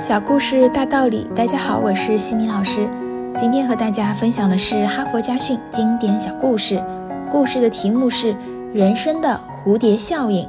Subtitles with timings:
[0.00, 2.88] 小故事大道理，大家好，我是西米老师。
[3.36, 6.82] 今天和大家分享的是哈佛家训经典小故事。
[7.30, 8.34] 故事的题目是
[8.74, 10.44] 《人生的蝴蝶效应》。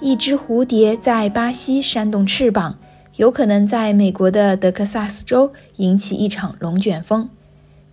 [0.00, 2.76] 一只蝴蝶在巴西扇动翅膀，
[3.16, 7.28] 有可能在美国的德克萨斯州引起一场龙卷风。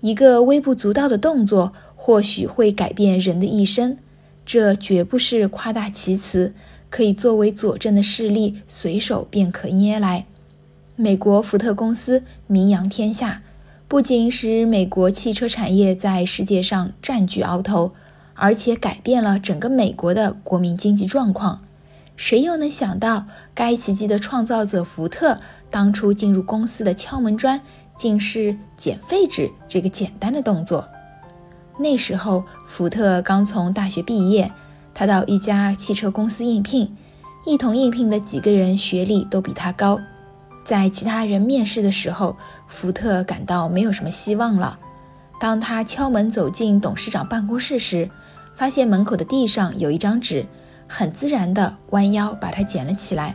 [0.02, 3.96] 一个微不足道的动作，或许会改变人的一生。
[4.44, 6.52] 这绝不是夸大其词，
[6.89, 10.25] 可以作为佐证的事例，随手便可捏来。
[11.00, 13.43] 美国福特公司名扬天下，
[13.87, 17.92] 不仅使美国汽车产业在世界上占据鳌头，
[18.33, 21.61] 而且改变了整个美国的国民经济状况。
[22.15, 25.39] 谁又能想到，该奇迹的创造者福特
[25.70, 27.61] 当初进入公司的敲门砖，
[27.95, 30.87] 竟是捡废纸这个简单的动作？
[31.78, 34.52] 那时候，福特刚从大学毕业，
[34.95, 36.92] 他到一家汽车公司应聘，
[37.45, 40.00] 一同应聘的几个人学历都比他高。
[40.67, 42.36] 在其他人面试的时候，
[42.68, 44.78] 福特感到没有什么希望了。
[45.40, 48.09] 当他敲门走进董事长办公室时，
[48.54, 50.46] 发现门口的地上有一张纸，
[50.86, 53.34] 很自然地弯腰把它捡了起来，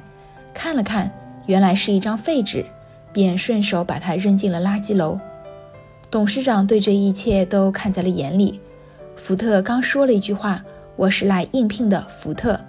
[0.52, 1.10] 看了看，
[1.46, 2.66] 原来是一张废纸，
[3.14, 5.18] 便顺手把它扔进了垃圾篓。
[6.10, 8.60] 董事长对这一切都看在了眼里。
[9.16, 10.62] 福特刚说了一句话
[10.96, 12.60] ：“我是来应聘的。”福特，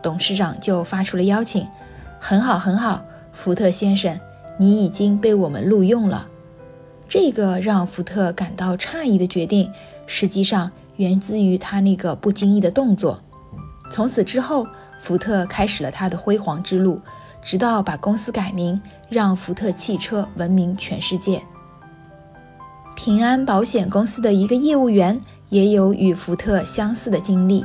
[0.00, 1.66] 董事长就发出了邀请
[2.18, 3.04] ：“很好，很好。”
[3.36, 4.18] 福特先生，
[4.58, 6.26] 你已经被我们录用了。
[7.06, 9.70] 这个让福特感到诧异的决定，
[10.06, 13.20] 实际上源自于他那个不经意的动作。
[13.90, 14.66] 从此之后，
[14.98, 16.98] 福特开始了他的辉煌之路，
[17.42, 21.40] 直到把公司改名，让福特汽车闻名全世界。
[22.96, 25.20] 平安保险公司的一个业务员
[25.50, 27.62] 也有与福特相似的经历，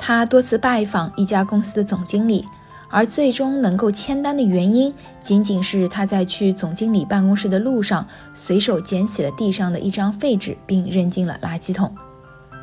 [0.00, 2.44] 他多次拜访一家公司的总经理。
[2.88, 11.94] 而最终能够签单的原因，仅仅是他在去总经理办公室的路上，随手捡起了地上的一张废纸，并扔进了垃圾桶。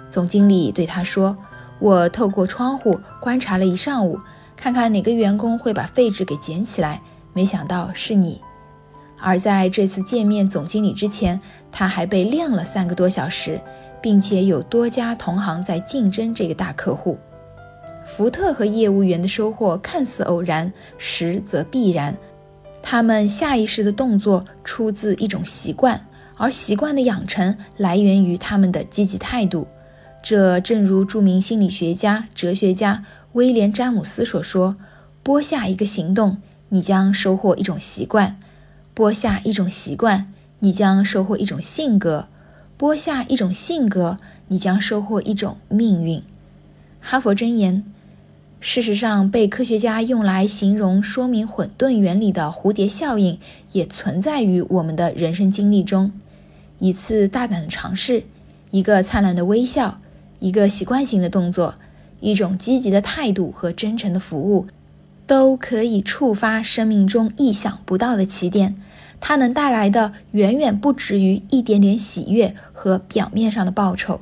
[0.09, 1.35] 总经理对他说
[1.79, 4.19] ：“我透过窗户观察了一上午，
[4.55, 7.01] 看看哪个员工会把废纸给捡起来，
[7.33, 8.39] 没想到是你。”
[9.19, 11.39] 而在这次见面总经理之前，
[11.71, 13.59] 他还被晾了三个多小时，
[14.01, 17.17] 并且有多家同行在竞争这个大客户。
[18.05, 22.15] 福特和业务员的收获看似偶然，实则必然。
[22.81, 26.05] 他们下意识的动作出自一种习惯，
[26.35, 29.67] 而习惯的养成来源于他们的积极态度。
[30.21, 34.75] 这正如著名心理学家、哲学家威廉·詹姆斯所说
[35.23, 36.37] ：“播下一个行动，
[36.69, 38.35] 你将收获一种习惯；
[38.93, 42.27] 播下一种习惯，你将收获一种性格；
[42.77, 44.17] 播下一种性格，
[44.49, 46.21] 你将收获一种命运。”
[47.05, 47.83] 哈佛箴言。
[48.61, 53.37] 事实上，被科学家用来形容、说明混沌原理的蝴蝶效应，
[53.73, 56.13] 也存在于我们的人生经历中。
[56.79, 58.23] 一次大胆的尝试，
[58.71, 59.99] 一个灿烂的微笑，
[60.39, 61.75] 一个习惯性的动作，
[62.21, 64.67] 一种积极的态度和真诚的服务，
[65.27, 68.77] 都可以触发生命中意想不到的起点。
[69.19, 74.21] 它能带来的远远不止于一点点喜悦和表面上的报酬。